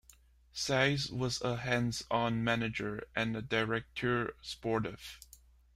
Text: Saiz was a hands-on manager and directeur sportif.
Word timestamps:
Saiz 0.51 1.11
was 1.11 1.39
a 1.43 1.57
hands-on 1.57 2.43
manager 2.43 3.03
and 3.15 3.47
directeur 3.47 4.33
sportif. 4.43 5.19